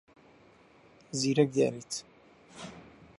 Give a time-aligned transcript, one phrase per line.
[1.19, 1.91] زیرەک دیاریت.